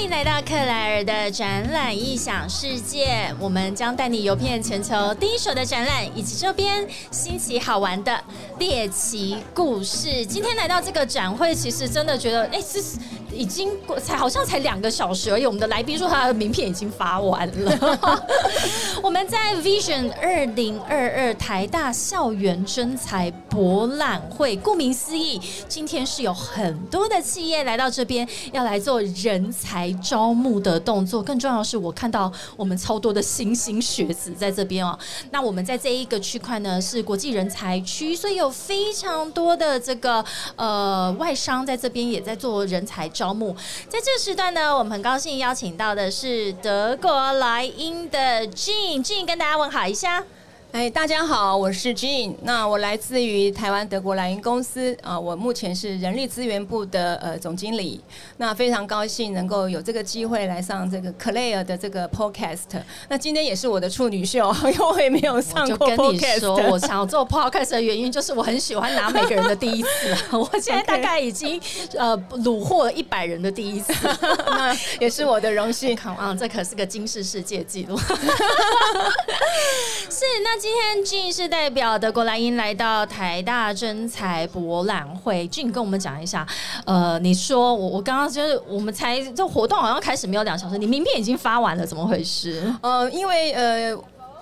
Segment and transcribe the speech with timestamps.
[0.00, 8.18] 欢迎来到克莱尔的展览异想世界，我们将带你游遍全球第一手的展览以及周边新奇好玩的
[8.58, 10.24] 猎奇故事。
[10.24, 12.96] 今天来到这个展会，其实真的觉得，哎，这是。
[13.32, 17.98] 已经过才好像才两个小时而已，我们的来宾说他的名片已经发完了。
[19.02, 31.22] 我们在 Vision 二零二二台大校园征才博览会，顾名思义，今天是有很多的企业来到这边，要来做人才招募的动作。
[31.22, 34.98] 更重要的是，我看到我们超多的新兴学子在这边哦。
[35.30, 40.24] 那我们在这一个区块呢，是国际人才区，所以有非常多的这个
[40.56, 43.08] 呃外商在这边也在做人才。
[43.20, 43.54] 招募，
[43.86, 50.24] 在这个时段呢，我们很高兴邀请到的是德国莱茵的 Jean，Jean 跟大家问好一下。
[50.72, 52.32] 哎，大家好，我是 Jean。
[52.42, 58.00] 那我来自于台湾德国莱茵公司啊，我目前是人力资源部的呃总经理。
[58.36, 62.80] 那非常高兴能够有这个机会来上这个 Claire 的这个 Podcast。
[63.08, 66.70] 那今天也是我的处女秀，因为我也没有上过 Podcast。
[66.70, 69.88] 我想做 Podcast 的原因就是我很喜欢拿每个人的第一次。
[70.38, 71.60] 我现在大概已经
[71.96, 73.92] 呃虏获了一百人的第一次，
[74.46, 75.96] 那也是我的荣幸。
[76.16, 77.98] 啊，这可是个惊世世界纪录。
[80.08, 80.59] 是那。
[80.60, 86.46] 今天俊是代表德国莱茵来到台大真才博览会，俊跟我们讲一下。
[86.84, 92.70] 呃，你说我我刚刚就是我们才这活动好像开始没有两小时，你名片已经发完了，怎么回事？
[92.82, 93.98] 呃，因为呃。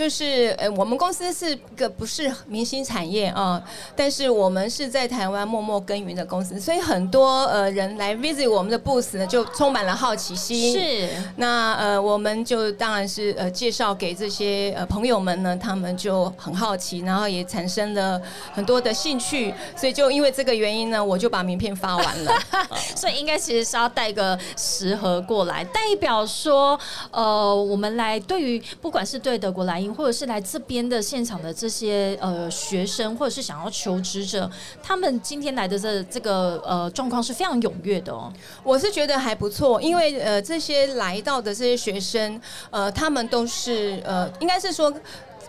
[0.00, 3.62] 就是呃，我们公司是个不是明星产业啊，
[3.94, 10.72] 但是我们是在台湾默默耕耘的公司，所以很多呃人来 visit 我们的 booth 呢，就充满了好奇心。
[10.72, 11.06] 是，
[11.36, 18.18] 那呃，我们就当然是呃介绍给这些呃朋友们呢，他们就很好奇，然后也产生了
[18.54, 22.32] 很多的兴趣，所以就因为这个原因呢，我就把名片发完了。
[22.96, 26.80] 所以应该其实是要带个十盒过来，代表说
[27.10, 29.89] 呃，我们来对于不管是对德国来。
[29.94, 34.50] 或者是来这边的现场的这些呃学生，或者是想要求职者，
[34.82, 38.32] 他们今天来的这这个呃状况是非常踊跃的哦。
[38.62, 42.40] 我是觉得还不错，因为呃这些来到的这些学生，
[42.70, 44.92] 呃他们都是呃应该是说。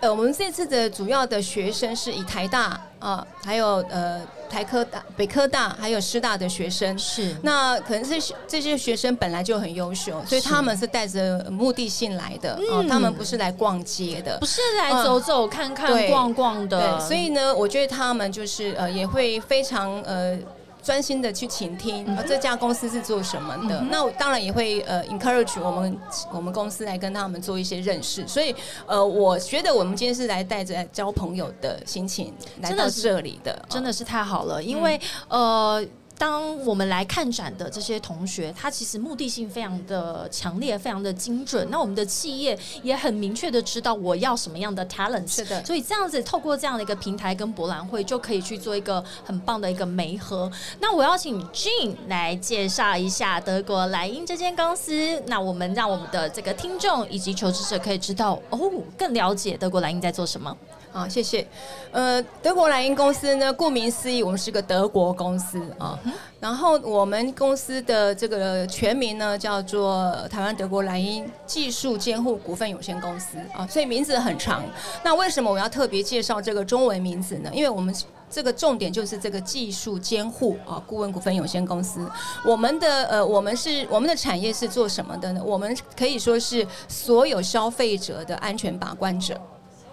[0.01, 4.19] 呃，我们这次的主要的学生是以台大啊，还有呃
[4.49, 6.97] 台科大、北科大，还有师大的学生。
[6.97, 16.97] 是，那可能是这些学生本来就很优秀，所以他们是带着目的性来的，哦，他们不是来逛街的，不是来走走看看、逛逛的。
[16.97, 20.37] 对，所以呢，我觉得他们就是呃，也会非常呃。
[20.81, 23.81] 专心的去倾听，这家公司是做什么的？
[23.89, 25.97] 那我当然也会呃 encourage 我们
[26.33, 28.27] 我们公司来跟他们做一些认识。
[28.27, 28.55] 所以
[28.85, 35.85] 呃，我觉得我们今天是来带着交朋友的心情来到这里的，真的是太好了，因为呃。
[36.21, 41.67] 当我们来看展的这些同学，他其实目的性非常的强烈，非常的精准。
[41.71, 45.65] 那我们的企业也很明确的知道我要什么样的 talent，是的。
[45.65, 50.51] 所以这样子透过这样的一个平台跟博览会，就可以去做一个很棒的一个媒合。
[50.79, 55.19] 那我要请 Jean 来介绍一下德国莱茵这间公司。
[55.25, 60.55] 那我们让我们的这个听众以及求职者可以知道哦，更了解德国莱茵在做什么。
[60.93, 61.47] 好，谢谢。
[61.91, 65.97] 呃，德国莱茵公司呢，顾名思义，我们是个德国公司啊。
[66.39, 74.63] 然后我们公司的这个全名呢，叫做台湾德国莱茵技术监护股份有限公司啊，所以名字很长。
[75.03, 77.49] 那为什么我要特别介绍这个中文名字呢？
[77.53, 77.95] 因为我们
[78.29, 82.05] 这个重点就是这个技术监护啊顾问股份有限公司。
[82.43, 85.41] 我们的呃，我们是我们的产业是做什么的呢？
[85.41, 89.39] 我们可以说是所有消费者的安全把关者。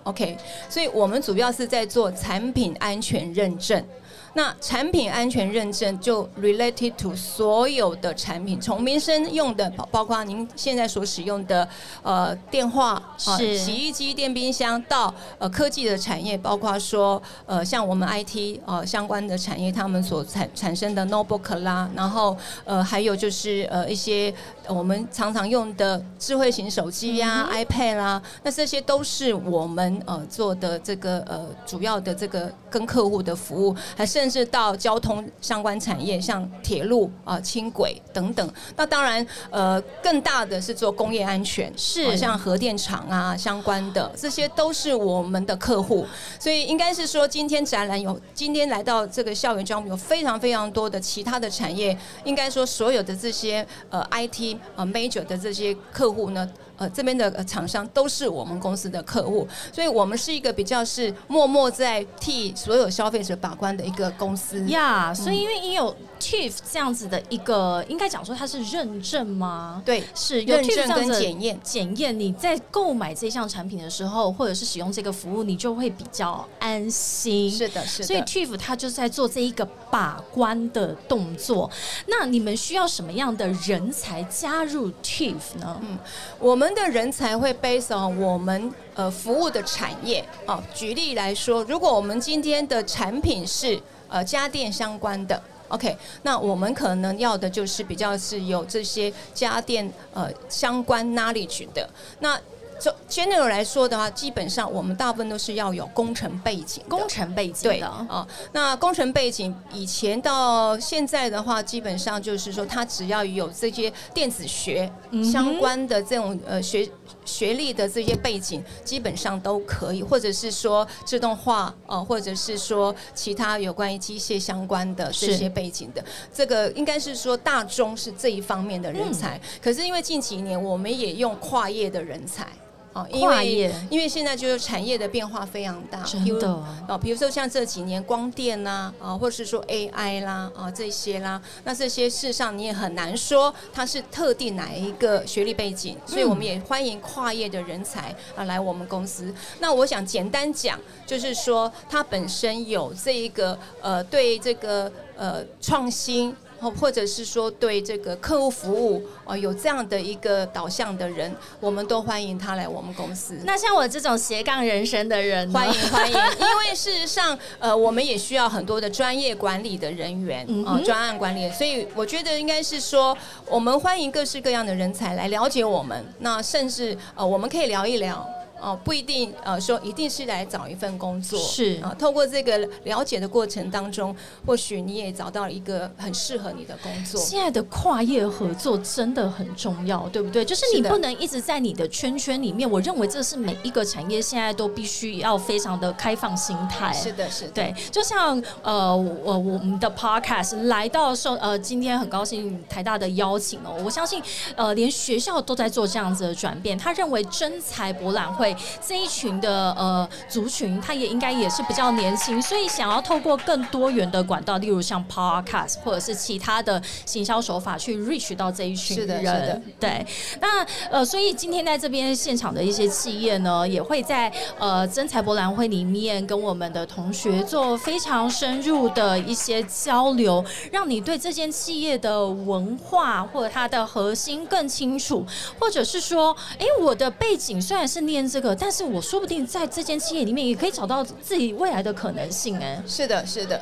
[0.04, 0.36] OK，
[0.68, 3.84] 所以我们主要是在做产品安全认证。
[4.34, 11.68] 那产品安全认证就 related to 所有的产品，从民生用的，包包括您现在所使用的
[12.02, 13.58] 呃电话、是。
[13.58, 24.32] 洗衣机、电冰箱，到呃科技的产业，包括说呃像我们 IT 呃相关的产业，他们所产产生的 notebook 啦，然后呃还有就是呃一些
[24.68, 34.28] 我们常常用的智慧型手机呀、iPad 啦，那这些都是我们呃做的这个呃主要的这个跟客户的服务，还甚。
[34.28, 38.52] 至到交通相关产业，像铁路啊、轻轨等等。
[38.76, 46.06] 那当然，呃，更大的是做工业安全，是像核电厂啊相关的，这些都是我们的客户。
[46.38, 51.96] 所以应该是说，今天展览有今天来到这个校园中，有非常非常多的其他的产业。
[52.24, 56.46] 应该说，所有的这些呃 IT 呃 major 的这些客户呢。
[56.78, 65.12] 呃，这边的厂商都是我们公司的客户，所以我们是一个比较是默默在替所有消费者把关的一个公司呀。
[65.12, 69.82] 所以因为你有 TIFF 这样子的一个，应该讲说它是认证吗？
[69.84, 71.60] 对，是有认 TIFF 证这样子的跟检验。
[71.62, 77.50] 检验，你在购买这项产品的时候，或者是使用这个服务，你就会比较安心。
[77.50, 78.06] 是的，是的。
[78.06, 81.70] 所以 TIFF 它就是在做这一个把关的动作。
[82.06, 85.80] 那你们需要什么样的人才加入 TIFF 呢？
[85.82, 85.98] 嗯，
[86.38, 90.62] 我们的人才会 base on 我们呃服务的产业哦。
[90.74, 101.88] 举例来说，如果我们今天的产品是呃家电相关的，OK，那我们可能要的就是比较是有这些家电呃相关 knowledge 的
[102.20, 102.38] 那。
[102.80, 107.88] 就 general 来说的话，基本上我们大部分都是要有工程背景，工程背景对的。
[107.88, 114.88] 啊、那工程背景以前到现在的话，基本上就是说，他只要有这些电子学
[115.24, 116.88] 相关的这种呃学
[117.28, 126.02] 学历的这些背景，基本上都可以，或者是说自动化呃，或者是说其他有关于机械相关的这些背景的，
[126.32, 129.36] 这个应该是说大中是这一方面的人才。
[129.36, 132.46] 嗯可是因为近几年我们也用跨业的人才。
[132.92, 136.48] 哦，因为因为现在就是产业的变化非常大，真的
[136.88, 149.32] 哦，比如说像这几年光电啦，啊，或者是说 AI 啦，啊这些啦，那这些事实上你也很难说它是特定哪一个学历背景，所以我们也欢迎跨业的人才啊来我们公司。
[149.60, 156.34] 那我想简单讲，就是说它本身有这一个呃对这个呃创新。
[156.60, 163.38] 或或者是说对这个客户服务呃有这样的一个导向的人，我们都欢迎他来我们公司。
[163.44, 173.16] 那像我这种斜杠人生的人呢，欢迎欢迎，因为事实上，呃，我们也需要很多的专业管理的人员啊、专案管理，所以我觉得应该是说，
[173.48, 178.28] 我们欢迎各式各样的人才来了解我们，那甚至呃，我们可以聊一聊。
[178.60, 184.14] 哦，不一定呃，说一定是来找一份工作，是啊、透过这个了解的过程当中，
[184.46, 187.20] 或许你也找到了一个很适合你的工作。
[187.20, 190.44] 现在的跨业合作真的很重要，对不对？
[190.44, 192.68] 就是你不能一直在你的圈圈里面。
[192.68, 196.92] 我认为这是每一个产业现在都必须要非常的开放心态。
[196.92, 204.22] 是的，是的，对，就像呃，我我们的 podcast 来到受呃，今天很高兴台大的邀请哦，我相信
[204.56, 206.76] 呃，连学校都在做这样子的转变。
[206.76, 208.47] 他认为真才博览会
[208.86, 219.34] 这一群的呃族群，他也应该也是比较年轻，所以想要透过更多元的管道，例如像 podcast 或者是其他的行销手法去 reach 到这一群是的人。
[219.34, 220.06] 是的对，
[220.40, 235.24] 那呃，所以今天在这边现场的一些企业呢，也会在呃真才博览会里面跟我们的同学做非常深入的一些交流，让你对这间企业的文化或者它的核心更清楚，
[235.58, 242.58] 或者是说，哎，我的背景虽然是念这个，但是我说不定在这间企业里面也可以找到自己未来的可能性。
[242.58, 243.60] 哎，是的，是的。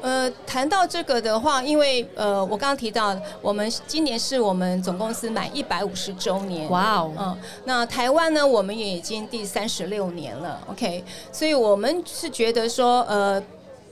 [0.00, 6.70] 呃，谈到这个的话，因为呃，我刚刚提到，我们今年是我们总公司满一百五十周年。
[6.70, 11.02] 哇哦，嗯，那台湾呢，我们也已经第三十六年了，OK，
[11.32, 13.42] 所以我们是觉得说，呃，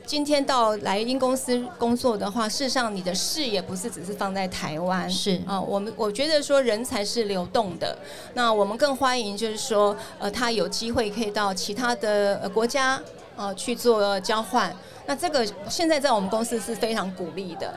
[0.07, 5.43] 今天到来英公司工作的话，事实上你的视野不是只是放在台湾，是。
[5.45, 7.99] 啊、我们我觉得说人才是流动的，
[8.35, 13.03] 那我们更欢迎就是说，呃，他有机会可以到其他的呃国家
[13.35, 14.73] 呃去做交换，
[15.07, 17.75] 那这个现在在我们公司是非常鼓励的，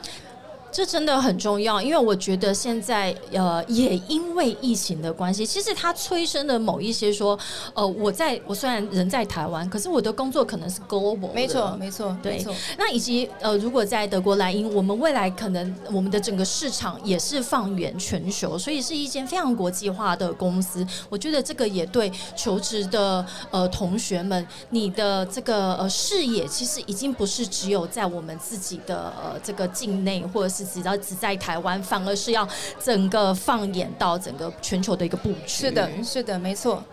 [0.71, 7.37] 这真的很重要，因为我觉得现在呃，也因为疫情的关系，其实它催生了某一些说，
[7.73, 12.45] 呃，我在我虽然人在台湾，可是我的工作可能是 global 没错，没错，对，
[12.77, 20.85] 那以及呃，如果在德国莱茵，我们未来可能我们的整个市场也是放眼全球，所以是一间非常国际化的公司。
[21.09, 32.47] 我觉得这个也对求职的呃同学们，你的这个呃视野其实已经不是只有在我们自己的呃这个境内，或者是只要只在台湾，反而是要
[32.79, 35.47] 整个放眼到整个全球的一个布局。
[35.47, 36.83] 是的，是的，没错。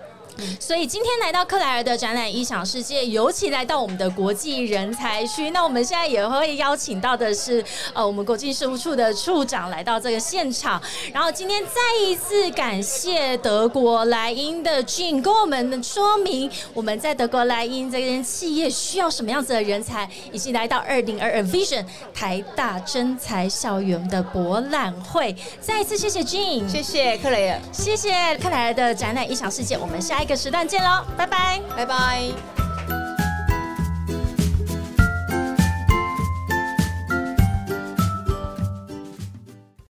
[0.61, 5.51] 所以今天来到克莱尔的展览异想世界，尤其来到我们的国际人才区。
[5.51, 7.65] 那我们现在也会邀请到的是，
[7.95, 10.81] 呃，我们国际事务处的处长来到这个现场。
[11.13, 25.35] 然后今天再一次感谢德国莱茵的 Jean 跟我们说明我们在德国莱茵这间企业需要什么样子的人才，以及来到二零二二 Vision 台大真才校园的博览会。
[25.61, 28.11] 再一次谢谢 Jean，谢谢克莱尔，谢谢
[28.43, 31.61] 克莱尔的展览异想世界，我们下个时段见喽，拜拜。
[31.77, 32.66] 拜拜。